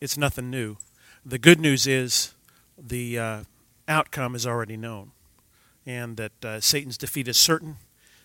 [0.00, 0.76] it's nothing new.
[1.24, 2.34] The good news is
[2.76, 3.44] the uh,
[3.86, 5.10] outcome is already known,
[5.84, 7.76] and that uh, Satan's defeat is certain.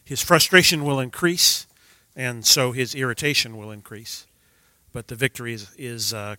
[0.03, 1.65] His frustration will increase,
[2.15, 4.27] and so his irritation will increase.
[4.91, 6.35] But the victory is, is uh.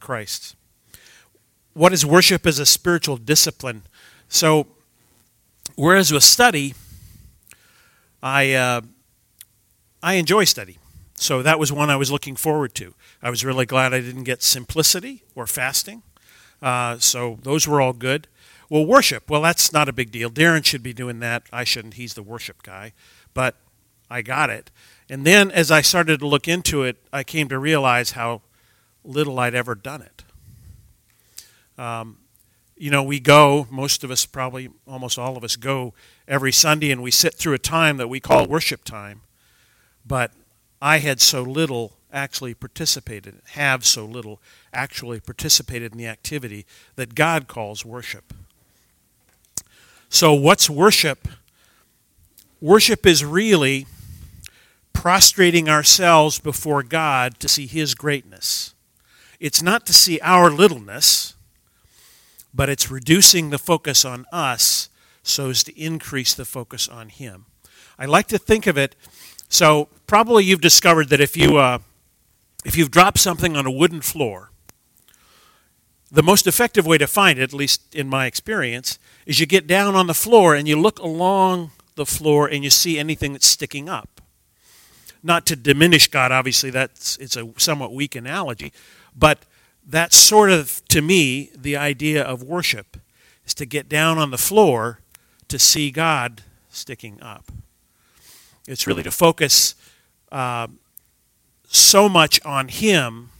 [1.72, 3.82] What is worship as a spiritual discipline?
[4.28, 4.68] So,
[5.74, 6.74] whereas with study,
[8.22, 8.82] I, uh,
[10.00, 10.78] I enjoy study.
[11.24, 12.92] So that was one I was looking forward to.
[13.22, 16.02] I was really glad I didn't get simplicity or fasting.
[16.60, 18.28] Uh, so those were all good.
[18.68, 20.28] Well, worship, well, that's not a big deal.
[20.28, 21.44] Darren should be doing that.
[21.50, 21.94] I shouldn't.
[21.94, 22.92] He's the worship guy.
[23.32, 23.56] But
[24.10, 24.70] I got it.
[25.08, 28.42] And then as I started to look into it, I came to realize how
[29.02, 30.24] little I'd ever done it.
[31.82, 32.18] Um,
[32.76, 35.94] you know, we go, most of us, probably almost all of us, go
[36.28, 39.22] every Sunday and we sit through a time that we call worship time.
[40.06, 40.30] But
[40.84, 46.66] I had so little actually participated, have so little actually participated in the activity
[46.96, 48.34] that God calls worship.
[50.10, 51.26] So, what's worship?
[52.60, 53.86] Worship is really
[54.92, 58.74] prostrating ourselves before God to see His greatness.
[59.40, 61.34] It's not to see our littleness,
[62.52, 64.90] but it's reducing the focus on us
[65.22, 67.46] so as to increase the focus on Him.
[67.98, 68.96] I like to think of it
[69.54, 71.78] so, probably you've discovered that if, you, uh,
[72.64, 74.50] if you've dropped something on a wooden floor,
[76.10, 79.68] the most effective way to find it, at least in my experience, is you get
[79.68, 83.46] down on the floor and you look along the floor and you see anything that's
[83.46, 84.20] sticking up.
[85.22, 88.72] Not to diminish God, obviously, that's it's a somewhat weak analogy,
[89.16, 89.46] but
[89.86, 92.96] that's sort of, to me, the idea of worship
[93.46, 94.98] is to get down on the floor
[95.46, 97.52] to see God sticking up.
[98.66, 99.74] It's really to focus
[100.32, 100.68] uh,
[101.68, 103.30] so much on Him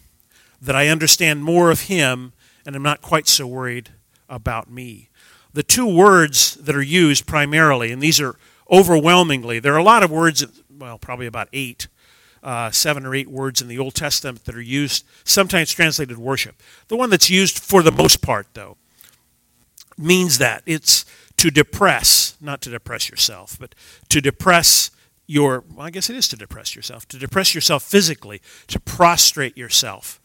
[0.61, 2.33] that I understand more of Him
[2.67, 3.91] and I'm not quite so worried
[4.29, 5.09] about me.
[5.53, 8.37] The two words that are used primarily, and these are
[8.71, 10.45] overwhelmingly, there are a lot of words,
[10.79, 11.89] well, probably about eight,
[12.43, 16.61] uh, seven or eight words in the Old Testament that are used, sometimes translated worship.
[16.89, 18.77] The one that's used for the most part, though,
[19.97, 21.05] means that it's
[21.37, 23.75] to depress, not to depress yourself, but
[24.09, 24.91] to depress
[25.27, 29.57] your, well, I guess it is to depress yourself, to depress yourself physically, to prostrate
[29.57, 30.21] yourself,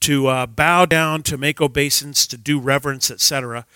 [0.00, 3.66] to uh, bow down, to make obeisance, to do reverence, etc.,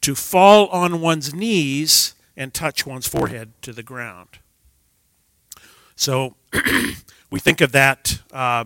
[0.00, 4.28] to fall on one's knees and touch one's forehead to the ground.
[5.96, 6.36] So
[7.30, 8.20] we think of that.
[8.32, 8.64] Uh,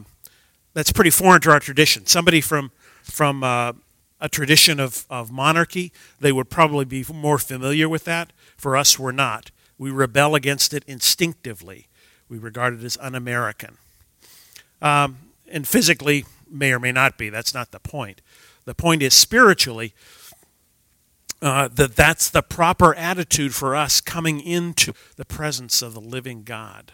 [0.75, 2.07] that's pretty foreign to our tradition.
[2.07, 3.73] Somebody from from uh,
[4.21, 8.33] a tradition of, of monarchy, they would probably be more familiar with that.
[8.57, 9.51] For us, we're not.
[9.81, 11.89] We rebel against it instinctively.
[12.29, 13.79] We regard it as un American.
[14.83, 15.17] Um,
[15.51, 17.31] and physically, may or may not be.
[17.31, 18.21] That's not the point.
[18.67, 19.95] The point is spiritually,
[21.41, 26.43] uh, that that's the proper attitude for us coming into the presence of the living
[26.43, 26.93] God.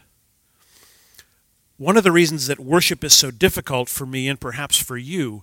[1.78, 5.42] One of the reasons that worship is so difficult for me and perhaps for you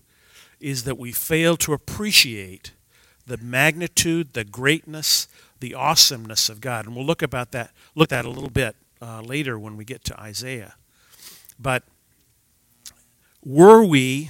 [0.61, 2.71] is that we fail to appreciate
[3.25, 5.27] the magnitude, the greatness,
[5.63, 6.85] the awesomeness of God.
[6.85, 9.85] And we'll look about that, look at that a little bit uh, later when we
[9.85, 10.75] get to Isaiah.
[11.57, 11.83] But
[13.45, 14.29] were we,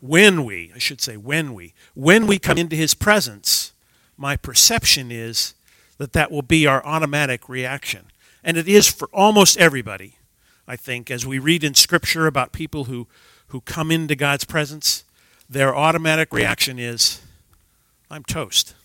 [0.00, 3.72] when we, I should say, when we, when we come into His presence,
[4.16, 5.54] my perception is
[5.98, 8.06] that that will be our automatic reaction.
[8.44, 10.18] And it is for almost everybody,
[10.68, 13.08] I think, as we read in Scripture about people who,
[13.48, 15.02] who come into God's presence,
[15.50, 17.20] their automatic reaction is,
[18.08, 18.76] I'm toast.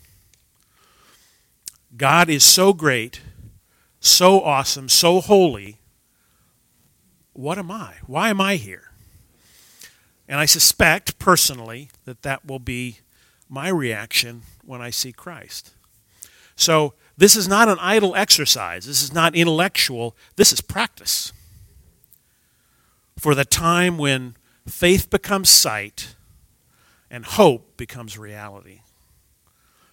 [1.95, 3.22] God is so great,
[4.00, 5.79] so awesome, so holy.
[7.33, 7.95] What am I?
[8.05, 8.91] Why am I here?
[10.27, 13.00] And I suspect personally that that will be
[13.50, 15.73] my reaction when I see Christ.
[16.55, 18.85] So, this is not an idle exercise.
[18.85, 20.16] This is not intellectual.
[20.38, 21.33] This is practice.
[23.17, 26.16] For the time when faith becomes sight
[27.11, 28.81] and hope becomes reality.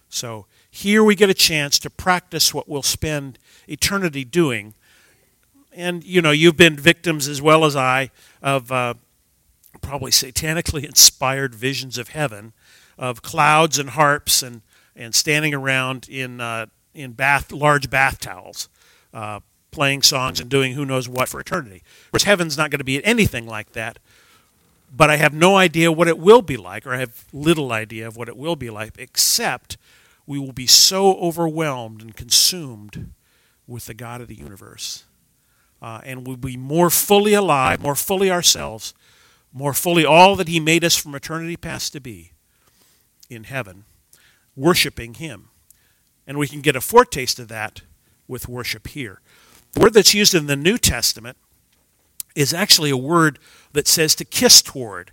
[0.09, 4.73] So, here we get a chance to practice what we'll spend eternity doing.
[5.73, 8.11] And, you know, you've been victims as well as I
[8.41, 8.93] of uh,
[9.81, 12.53] probably satanically inspired visions of heaven,
[12.97, 14.61] of clouds and harps and,
[14.95, 18.69] and standing around in, uh, in bath, large bath towels,
[19.13, 19.39] uh,
[19.71, 21.83] playing songs and doing who knows what for eternity.
[22.11, 23.99] Course, heaven's not going to be anything like that,
[24.91, 28.07] but I have no idea what it will be like, or I have little idea
[28.07, 29.77] of what it will be like, except
[30.25, 33.11] we will be so overwhelmed and consumed
[33.65, 35.05] with the God of the universe.
[35.81, 38.93] Uh, and we'll be more fully alive, more fully ourselves,
[39.53, 42.31] more fully all that he made us from eternity past to be
[43.29, 43.83] in heaven,
[44.55, 45.49] worshiping him.
[46.25, 47.81] And we can get a foretaste of that
[48.27, 49.21] with worship here.
[49.73, 51.37] The word that's used in the New Testament
[52.37, 53.39] is actually a word
[53.73, 55.09] that says to kiss toward.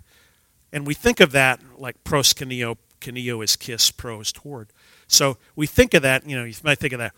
[0.71, 2.77] And we think of that like proskuneo.
[3.01, 4.69] Kuneo is kiss, pro is toward.
[5.07, 7.13] So we think of that, you know, you might think of that,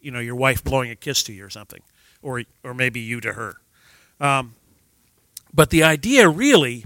[0.00, 1.80] you know, your wife blowing a kiss to you or something,
[2.22, 3.56] or, or maybe you to her.
[4.20, 4.54] Um,
[5.52, 6.84] but the idea really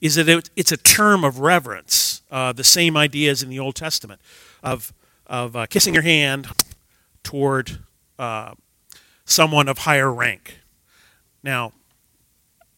[0.00, 3.58] is that it, it's a term of reverence, uh, the same idea as in the
[3.58, 4.20] Old Testament
[4.62, 4.92] of,
[5.26, 6.48] of uh, kissing your hand
[7.22, 7.78] toward
[8.18, 8.54] uh,
[9.24, 10.61] someone of higher rank.
[11.42, 11.72] Now,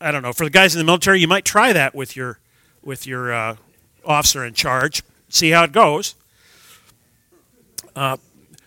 [0.01, 0.33] I don't know.
[0.33, 2.39] For the guys in the military, you might try that with your
[2.83, 3.57] with your uh,
[4.05, 5.03] officer in charge.
[5.29, 6.15] See how it goes.
[7.97, 8.19] Uh,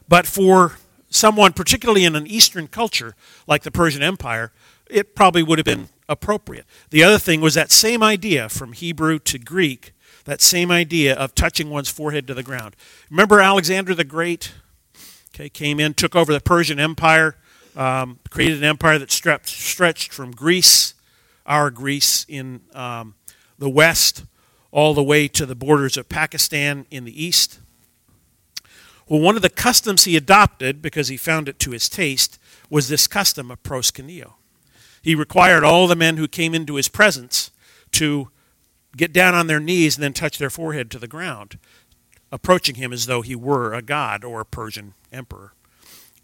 [0.07, 0.77] but for
[1.09, 3.15] someone, particularly in an Eastern culture
[3.45, 4.51] like the Persian Empire,
[4.89, 6.65] it probably would have been appropriate.
[6.89, 9.93] The other thing was that same idea from Hebrew to Greek,
[10.25, 12.75] that same idea of touching one's forehead to the ground.
[13.09, 14.53] Remember Alexander the Great?
[15.33, 17.35] Okay, came in, took over the Persian Empire,
[17.77, 20.95] um, created an empire that stretched from Greece,
[21.45, 23.13] our Greece in um,
[23.57, 24.25] the west,
[24.71, 27.59] all the way to the borders of Pakistan in the east.
[29.07, 32.39] Well, one of the customs he adopted, because he found it to his taste,
[32.69, 34.33] was this custom of proskuneo.
[35.01, 37.51] He required all the men who came into his presence
[37.91, 38.29] to
[38.97, 41.59] get down on their knees and then touch their forehead to the ground,
[42.31, 45.53] approaching him as though he were a god or a Persian emperor.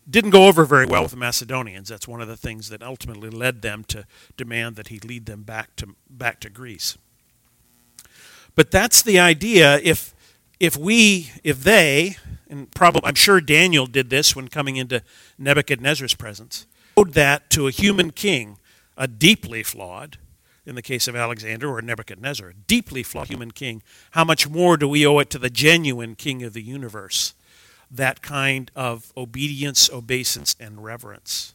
[0.09, 1.88] Didn't go over very well with the Macedonians.
[1.88, 4.05] That's one of the things that ultimately led them to
[4.35, 6.97] demand that he lead them back to back to Greece.
[8.55, 9.79] But that's the idea.
[9.81, 10.13] If
[10.59, 12.17] if we, if they,
[12.50, 15.03] and probably I'm sure Daniel did this when coming into
[15.38, 18.57] Nebuchadnezzar's presence, owed that to a human king,
[18.97, 20.17] a deeply flawed,
[20.65, 24.77] in the case of Alexander or Nebuchadnezzar, a deeply flawed human king, how much more
[24.77, 27.33] do we owe it to the genuine king of the universe?
[27.93, 31.53] That kind of obedience, obeisance, and reverence.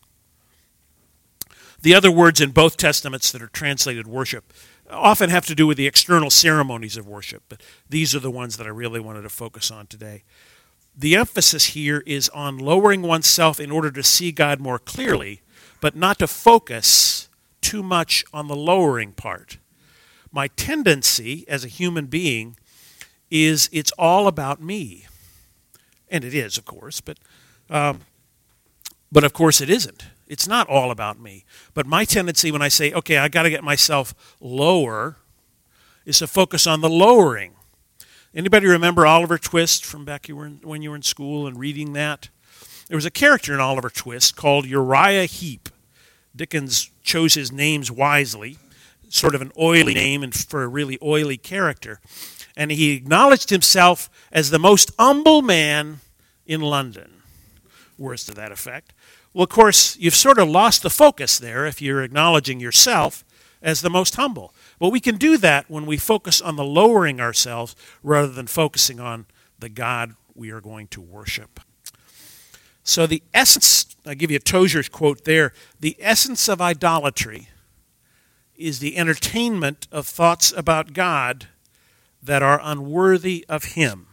[1.82, 4.52] The other words in both testaments that are translated worship
[4.90, 8.56] often have to do with the external ceremonies of worship, but these are the ones
[8.56, 10.22] that I really wanted to focus on today.
[10.96, 15.42] The emphasis here is on lowering oneself in order to see God more clearly,
[15.80, 17.28] but not to focus
[17.60, 19.58] too much on the lowering part.
[20.32, 22.56] My tendency as a human being
[23.30, 25.06] is it's all about me
[26.10, 27.18] and it is, of course, but
[27.70, 28.00] um,
[29.10, 30.06] but of course it isn't.
[30.26, 31.44] It's not all about me.
[31.74, 35.16] But my tendency when I say, okay, I got to get myself lower,
[36.04, 37.52] is to focus on the lowering.
[38.34, 41.58] Anybody remember Oliver Twist from back you were in, when you were in school and
[41.58, 42.28] reading that?
[42.88, 45.68] There was a character in Oliver Twist called Uriah Heep.
[46.36, 48.58] Dickens chose his names wisely,
[49.08, 52.00] sort of an oily name and for a really oily character
[52.58, 56.00] and he acknowledged himself as the most humble man
[56.44, 57.22] in London.
[57.96, 58.92] Words to that effect.
[59.32, 63.24] Well, of course, you've sort of lost the focus there if you're acknowledging yourself
[63.62, 64.52] as the most humble.
[64.80, 68.98] But we can do that when we focus on the lowering ourselves rather than focusing
[68.98, 69.26] on
[69.60, 71.60] the God we are going to worship.
[72.82, 77.48] So, the essence, I give you a Tozer's quote there the essence of idolatry
[78.56, 81.46] is the entertainment of thoughts about God
[82.22, 84.06] that are unworthy of Him.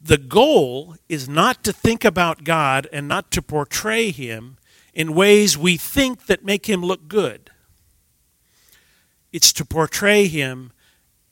[0.00, 4.58] The goal is not to think about God and not to portray Him
[4.92, 7.50] in ways we think that make Him look good.
[9.32, 10.72] It's to portray Him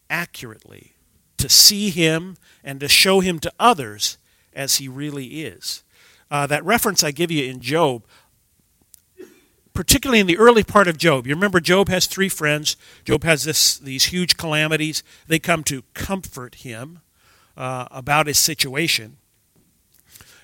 [0.09, 0.95] accurately,
[1.37, 4.17] to see Him and to show Him to others
[4.55, 5.85] as He really is.
[6.31, 8.07] Uh, that reference I give you in Job,
[9.75, 11.27] particularly in the early part of Job.
[11.27, 12.77] You remember Job has three friends.
[13.05, 15.03] Job has this, these huge calamities.
[15.27, 17.01] They come to comfort him
[17.57, 19.17] uh, about his situation.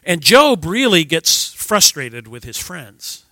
[0.04, 3.24] And Job really gets frustrated with his friends.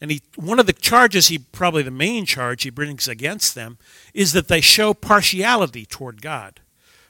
[0.00, 3.76] And he, one of the charges, he probably the main charge he brings against them,
[4.14, 6.60] is that they show partiality toward God.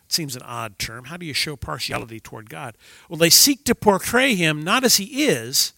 [0.07, 1.05] It seems an odd term.
[1.05, 2.77] How do you show partiality toward God?
[3.09, 5.73] Well, they seek to portray him not as he is,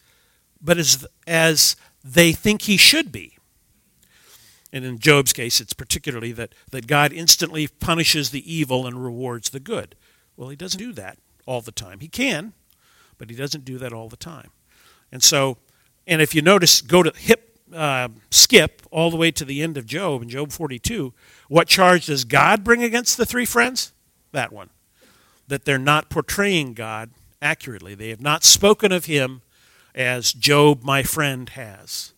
[0.62, 3.39] but as, as they think he should be.
[4.73, 9.51] And in Job's case, it's particularly that, that God instantly punishes the evil and rewards
[9.51, 9.95] the good.
[10.37, 12.01] Well, he doesn't do that all the time.
[12.01, 12.55] He can,
[13.19, 14.51] but he doesn't do that all the time.
[15.11, 15.59] And so,
[16.07, 19.77] and if you notice, go to hip, uh, skip all the way to the end
[19.77, 21.13] of Job in Job 42.
[21.49, 23.93] What charge does God bring against the three friends?
[24.33, 24.71] That one.
[25.49, 27.11] That they're not portraying God
[27.43, 27.95] accurately.
[27.95, 29.42] They have not spoken of him
[29.95, 32.13] as Job, my friend, has.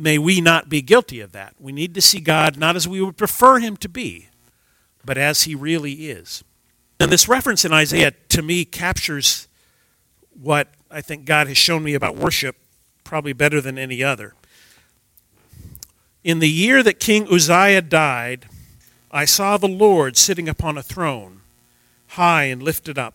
[0.00, 1.54] may we not be guilty of that.
[1.58, 4.28] We need to see God not as we would prefer him to be,
[5.04, 6.42] but as he really is.
[6.98, 9.46] And this reference in Isaiah, to me, captures
[10.40, 12.56] what I think God has shown me about worship
[13.04, 14.34] probably better than any other.
[16.24, 18.46] In the year that King Uzziah died,
[19.10, 21.40] I saw the Lord sitting upon a throne,
[22.08, 23.14] high and lifted up,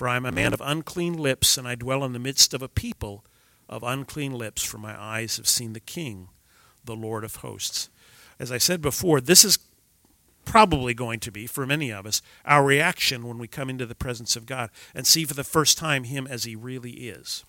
[0.00, 2.62] For I am a man of unclean lips, and I dwell in the midst of
[2.62, 3.22] a people
[3.68, 6.30] of unclean lips, for my eyes have seen the King,
[6.82, 7.90] the Lord of hosts.
[8.38, 9.58] As I said before, this is
[10.46, 13.94] probably going to be, for many of us, our reaction when we come into the
[13.94, 17.44] presence of God and see for the first time Him as He really is.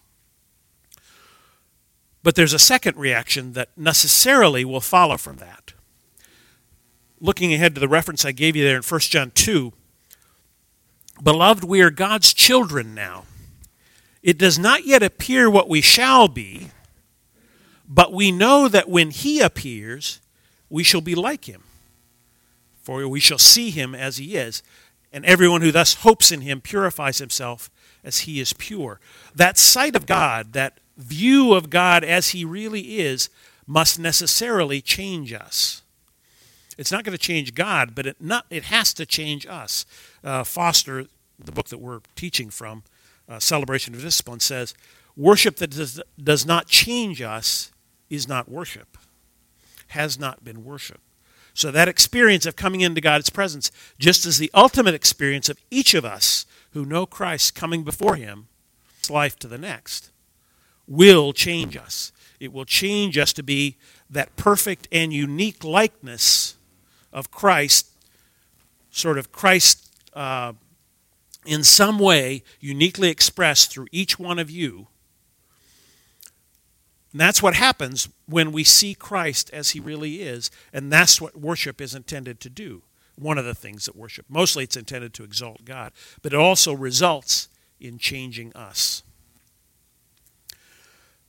[2.22, 5.72] But there's a second reaction that necessarily will follow from that.
[7.22, 9.72] Looking ahead to the reference I gave you there in 1 John 2,
[11.22, 13.26] Beloved, we are God's children now.
[14.24, 16.70] It does not yet appear what we shall be,
[17.88, 20.20] but we know that when He appears,
[20.70, 21.64] we shall be like Him
[22.82, 24.64] for we shall see him as he is.
[25.14, 27.70] And everyone who thus hopes in him purifies himself
[28.04, 29.00] as he is pure.
[29.36, 33.30] That sight of God, that view of God as he really is,
[33.68, 35.84] must necessarily change us.
[36.78, 39.86] It's not going to change God, but it, not, it has to change us.
[40.24, 41.06] Uh, Foster,
[41.40, 42.84] the book that we're teaching from,
[43.28, 44.74] uh, Celebration of Discipline, says
[45.16, 47.72] worship that does, does not change us
[48.10, 48.98] is not worship,
[49.88, 51.00] has not been worship.
[51.54, 55.94] So that experience of coming into God's presence, just as the ultimate experience of each
[55.94, 58.48] of us who know Christ coming before him,
[59.10, 60.12] life to the next,
[60.88, 62.12] will change us.
[62.40, 63.78] It will change us to be
[64.10, 66.56] that perfect and unique likeness
[67.14, 67.88] of Christ,
[68.90, 70.54] sort of Christ uh,
[71.46, 74.88] in some way uniquely expressed through each one of you
[77.12, 81.36] and that's what happens when we see Christ as he really is, and that's what
[81.36, 82.84] worship is intended to do.
[83.18, 85.92] One of the things that worship, mostly it's intended to exalt God,
[86.22, 87.50] but it also results
[87.80, 89.04] in changing us.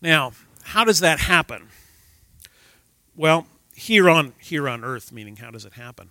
[0.00, 1.68] Now, how does that happen?
[3.16, 6.10] Well, here on here on earth, meaning how does it happen?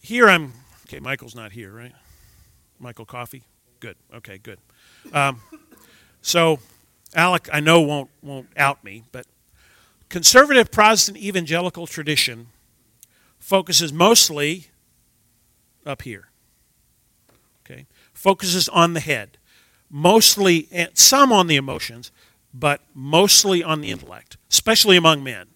[0.00, 0.52] Here I'm
[0.90, 1.00] okay.
[1.00, 1.92] Michael's not here, right?
[2.78, 3.44] Michael Coffee,
[3.78, 3.96] good.
[4.12, 4.58] Okay, good.
[5.12, 5.40] Um,
[6.20, 6.58] so
[7.14, 9.26] Alec, I know won't won't out me, but
[10.08, 12.48] conservative Protestant evangelical tradition
[13.38, 14.66] focuses mostly
[15.86, 16.28] up here.
[17.64, 19.38] Okay, focuses on the head,
[19.88, 22.10] mostly and some on the emotions,
[22.52, 25.46] but mostly on the intellect, especially among men.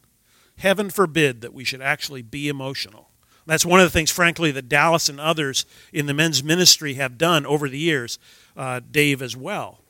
[0.58, 3.10] Heaven forbid that we should actually be emotional.
[3.46, 7.18] That's one of the things, frankly, that Dallas and others in the men's ministry have
[7.18, 8.18] done over the years,
[8.56, 9.80] uh, Dave as well,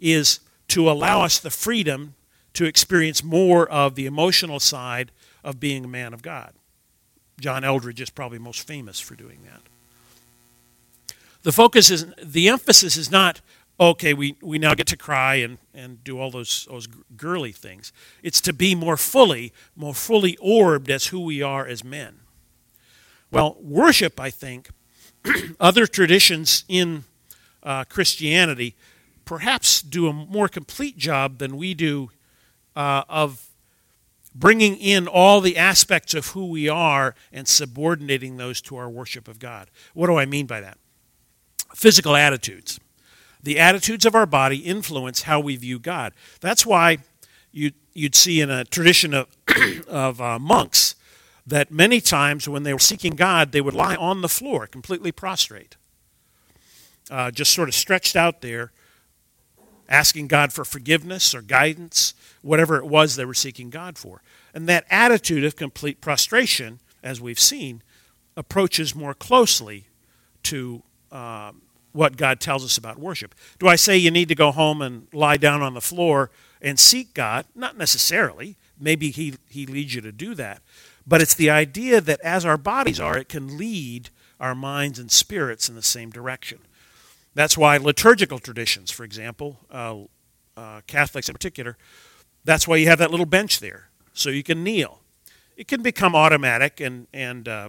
[0.00, 2.14] is to allow us the freedom
[2.54, 5.12] to experience more of the emotional side
[5.44, 6.52] of being a man of God.
[7.40, 9.60] John Eldredge is probably most famous for doing that.
[11.42, 13.40] The focus is, the emphasis is not,
[13.78, 17.92] okay, we, we now get to cry and, and do all those, those girly things.
[18.24, 22.16] It's to be more fully, more fully orbed as who we are as men.
[23.30, 24.70] Well, worship, I think,
[25.60, 27.04] other traditions in
[27.62, 28.74] uh, Christianity
[29.24, 32.10] perhaps do a more complete job than we do
[32.74, 33.46] uh, of
[34.34, 39.28] bringing in all the aspects of who we are and subordinating those to our worship
[39.28, 39.68] of God.
[39.92, 40.78] What do I mean by that?
[41.74, 42.80] Physical attitudes.
[43.42, 46.14] The attitudes of our body influence how we view God.
[46.40, 46.98] That's why
[47.52, 49.26] you, would see in a tradition of,
[49.88, 50.94] of uh, monks
[51.48, 55.10] that many times when they were seeking God, they would lie on the floor, completely
[55.10, 55.76] prostrate,
[57.10, 58.70] uh, just sort of stretched out there,
[59.88, 62.12] asking God for forgiveness or guidance,
[62.42, 64.20] whatever it was they were seeking God for.
[64.52, 67.82] And that attitude of complete prostration, as we've seen,
[68.36, 69.86] approaches more closely
[70.44, 71.62] to um,
[71.92, 73.34] what God tells us about worship.
[73.58, 76.78] Do I say you need to go home and lie down on the floor and
[76.78, 77.46] seek God?
[77.54, 78.56] Not necessarily.
[78.78, 80.60] Maybe he, he leads you to do that.
[81.08, 85.10] But it's the idea that as our bodies are, it can lead our minds and
[85.10, 86.58] spirits in the same direction.
[87.34, 90.00] That's why liturgical traditions, for example, uh,
[90.54, 91.78] uh, Catholics in particular,
[92.44, 95.00] that's why you have that little bench there, so you can kneel.
[95.56, 97.68] It can become automatic and, and uh,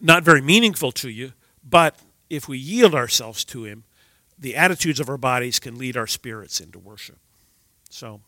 [0.00, 1.96] not very meaningful to you, but
[2.28, 3.84] if we yield ourselves to Him,
[4.36, 7.18] the attitudes of our bodies can lead our spirits into worship.
[7.90, 8.20] So,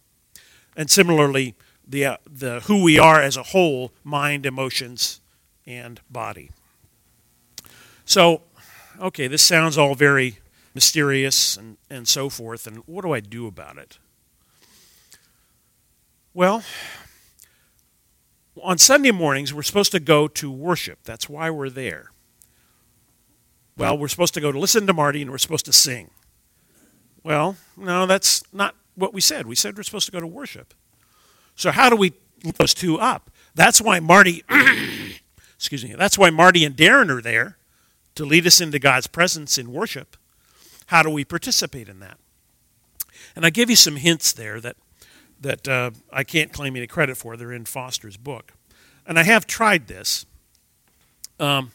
[0.76, 1.54] and similarly,
[1.88, 5.20] the, uh, the who we are as a whole mind, emotions,
[5.66, 6.50] and body.
[8.04, 8.42] So,
[9.00, 10.38] okay, this sounds all very
[10.74, 13.98] mysterious and, and so forth, and what do I do about it?
[16.34, 16.62] Well,
[18.62, 21.00] on Sunday mornings, we're supposed to go to worship.
[21.04, 22.12] That's why we're there.
[23.76, 26.10] Well, we're supposed to go to listen to Marty and we're supposed to sing.
[27.22, 29.46] Well, no, that's not what we said.
[29.46, 30.74] We said we're supposed to go to worship.
[31.58, 32.12] So how do we
[32.56, 33.30] those two up?
[33.54, 34.44] That's why Marty
[35.56, 37.58] excuse me, that's why Marty and Darren are there
[38.14, 40.16] to lead us into God's presence in worship.
[40.86, 42.16] How do we participate in that?
[43.34, 44.76] And I give you some hints there that
[45.40, 47.36] that uh, I can't claim any credit for.
[47.36, 48.52] They're in Foster's book.
[49.04, 50.26] And I have tried this.
[51.40, 51.72] Um,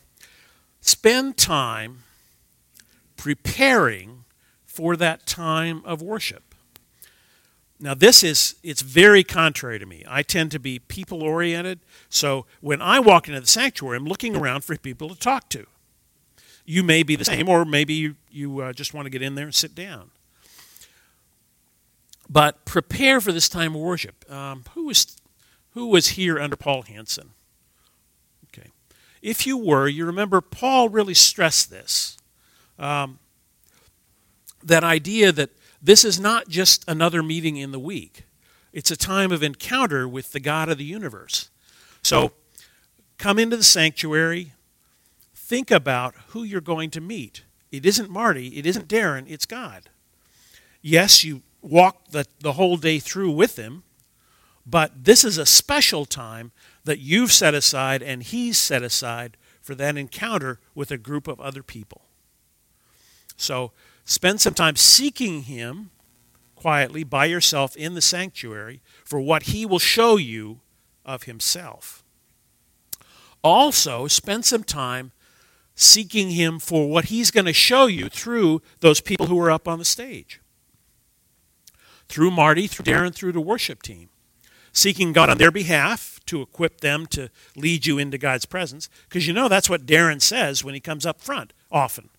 [0.79, 2.03] spend time
[3.17, 4.23] preparing
[4.65, 6.52] for that time of worship.
[7.83, 10.05] Now this is it's very contrary to me.
[10.07, 14.37] I tend to be people oriented, so when I walk into the sanctuary, I'm looking
[14.37, 15.65] around for people to talk to.
[16.65, 19.35] You may be the same, or maybe you, you uh, just want to get in
[19.35, 20.11] there and sit down.
[22.29, 24.31] But prepare for this time of worship.
[24.31, 25.17] Um, who, was,
[25.71, 27.31] who was here under Paul Hansen?
[28.47, 28.69] Okay.
[29.21, 32.17] If you were, you remember Paul really stressed this.
[32.79, 33.19] Um,
[34.63, 35.49] that idea that
[35.83, 38.23] this is not just another meeting in the week,
[38.71, 41.49] it's a time of encounter with the God of the universe.
[42.01, 42.31] So
[43.17, 44.53] come into the sanctuary,
[45.35, 47.43] think about who you're going to meet.
[47.71, 49.89] It isn't Marty, it isn't Darren, it's God.
[50.81, 53.83] Yes, you walk the, the whole day through with him,
[54.65, 56.51] but this is a special time
[56.85, 61.39] that you've set aside and he's set aside for that encounter with a group of
[61.39, 62.01] other people.
[63.35, 63.71] So
[64.05, 65.91] spend some time seeking him
[66.55, 70.61] quietly by yourself in the sanctuary for what he will show you
[71.05, 72.03] of himself.
[73.43, 75.11] Also, spend some time
[75.75, 79.67] seeking him for what he's going to show you through those people who are up
[79.67, 80.39] on the stage
[82.07, 84.09] through Marty, through Darren, through the worship team,
[84.71, 88.87] seeking God on their behalf to equip them to lead you into God's presence.
[89.09, 92.09] Because you know that's what Darren says when he comes up front often.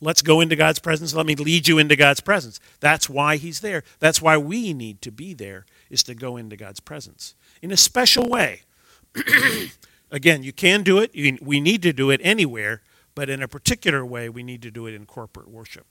[0.00, 1.12] Let's go into God's presence.
[1.12, 2.60] Let me lead you into God's presence.
[2.80, 3.82] That's why he's there.
[3.98, 7.76] That's why we need to be there, is to go into God's presence in a
[7.76, 8.62] special way.
[10.10, 11.12] Again, you can do it.
[11.42, 12.82] we need to do it anywhere,
[13.14, 15.86] but in a particular way, we need to do it in corporate worship.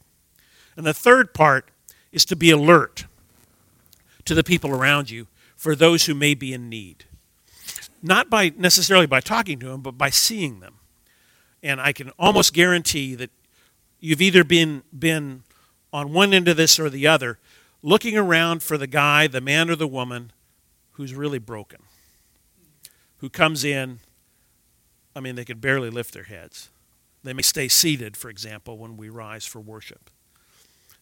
[0.76, 1.70] And the third part
[2.12, 3.06] is to be alert
[4.26, 7.06] to the people around you for those who may be in need.
[8.02, 10.76] Not by necessarily by talking to them, but by seeing them.
[11.62, 13.32] And I can almost guarantee that
[14.00, 15.44] you've either been been
[15.94, 17.40] on one end of this or the other,
[17.82, 20.32] looking around for the guy, the man or the woman
[20.92, 21.80] who's really broken.
[23.18, 24.00] Who comes in,
[25.16, 26.70] I mean, they could barely lift their heads.
[27.24, 30.10] They may stay seated, for example, when we rise for worship.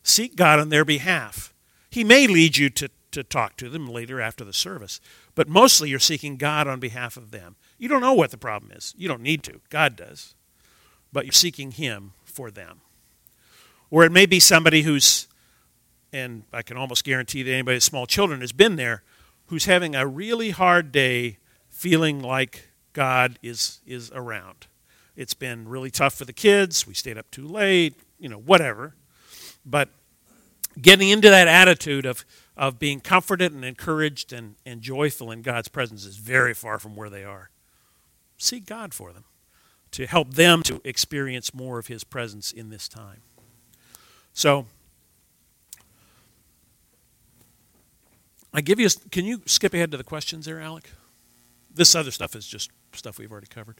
[0.04, 1.54] Seek God on their behalf.
[1.90, 5.02] He may lead you to, to talk to them later after the service,
[5.34, 7.56] but mostly you're seeking God on behalf of them.
[7.78, 8.94] You don't know what the problem is.
[8.98, 9.62] You don't need to.
[9.70, 10.36] God does.
[11.12, 12.82] But you're seeking Him for them.
[13.90, 15.28] Or it may be somebody who's,
[16.12, 19.04] and I can almost guarantee that anybody with small children has been there,
[19.48, 21.38] who's having a really hard day
[21.70, 24.68] feeling like God is, is around.
[25.16, 26.88] It's been really tough for the kids.
[26.88, 28.96] We stayed up too late, you know, whatever.
[29.66, 29.90] But
[30.82, 32.26] getting into that attitude of,
[32.58, 36.96] of being comforted and encouraged and, and joyful in God's presence is very far from
[36.96, 37.50] where they are.
[38.38, 39.26] Seek God for them
[39.92, 43.22] to help them to experience more of His presence in this time.
[44.36, 44.66] So,
[48.54, 48.88] I give you.
[48.88, 50.92] A, can you skip ahead to the questions there, Alec?
[51.74, 53.80] This other stuff is just stuff we've already covered.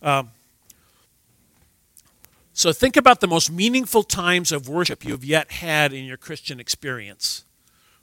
[0.00, 0.30] Um,
[2.54, 6.58] so think about the most meaningful times of worship you've yet had in your Christian
[6.60, 7.44] experience.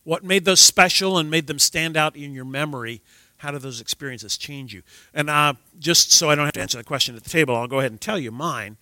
[0.03, 3.01] What made those special and made them stand out in your memory?
[3.37, 4.83] How do those experiences change you?
[5.15, 7.67] And uh, just so I don't have to answer the question at the table, I'll
[7.67, 8.77] go ahead and tell you mine.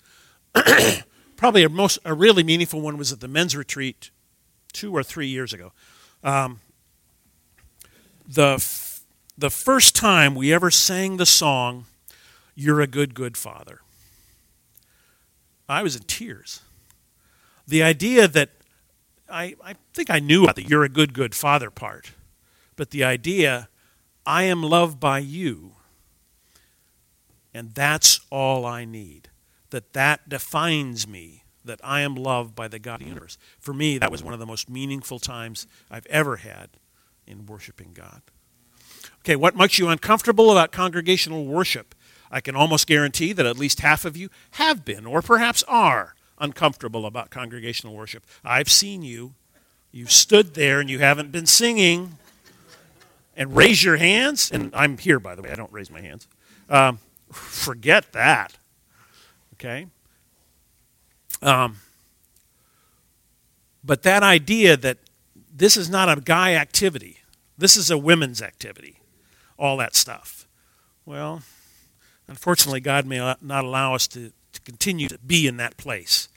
[1.36, 4.10] Probably a, most, a really meaningful one was at the men's retreat
[4.72, 5.74] two or three years ago.
[6.24, 6.60] Um,
[8.28, 9.04] the, f-
[9.38, 11.86] the first time we ever sang the song,
[12.56, 13.82] You're a Good, Good Father.
[15.68, 16.62] I was in tears.
[17.68, 18.50] The idea that
[19.30, 22.12] I, I think I knew about the you're a good, good father part,
[22.76, 23.70] but the idea
[24.26, 25.74] I am loved by you,
[27.54, 29.30] and that's all I need.
[29.76, 33.38] That that defines me, that I am loved by the God of the universe.
[33.60, 36.70] For me, that was one of the most meaningful times I've ever had
[37.28, 38.22] in worshiping God.
[39.20, 41.94] Okay, what makes you uncomfortable about congregational worship?
[42.32, 46.16] I can almost guarantee that at least half of you have been, or perhaps are,
[46.40, 48.26] uncomfortable about congregational worship.
[48.46, 49.34] I've seen you.
[49.92, 52.18] You've stood there and you haven't been singing.
[53.36, 54.50] And raise your hands.
[54.50, 55.50] And I'm here, by the way.
[55.50, 56.30] I don't raise my hands.
[56.70, 58.58] Um, forget that.
[59.56, 59.88] Okay?
[61.42, 61.78] Um,
[63.84, 64.98] but that idea that
[65.54, 67.20] this is not a guy activity,
[67.58, 69.00] this is a women's activity,
[69.58, 70.48] all that stuff.
[71.06, 71.44] Well,
[72.28, 76.28] unfortunately, God may not allow us to, to continue to be in that place.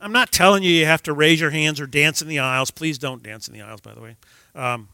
[0.00, 2.70] I'm not telling you you have to raise your hands or dance in the aisles.
[2.70, 4.16] Please don't dance in the aisles, by the way.
[4.54, 4.88] Um,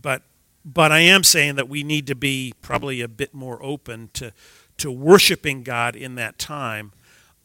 [0.00, 0.22] but
[0.64, 4.32] but I am saying that we need to be probably a bit more open to
[4.78, 6.92] to worshiping God in that time.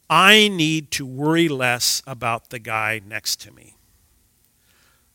[0.08, 3.76] I need to worry less about the guy next to me.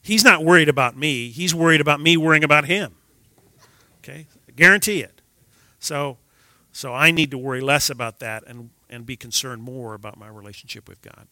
[0.01, 1.29] He's not worried about me.
[1.29, 2.95] He's worried about me worrying about him.
[3.99, 4.27] Okay?
[4.47, 5.21] I guarantee it.
[5.79, 6.17] So
[6.71, 10.27] so I need to worry less about that and, and be concerned more about my
[10.27, 11.27] relationship with God.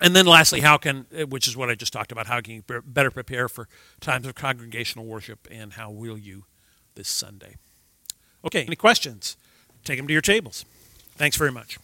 [0.00, 2.62] And then lastly, how can, which is what I just talked about, how can you
[2.84, 3.68] better prepare for
[4.00, 6.44] times of congregational worship and how will you
[6.94, 7.56] this Sunday?
[8.44, 9.36] Okay, any questions?
[9.88, 10.66] Take them to your tables.
[11.16, 11.78] Thanks very much.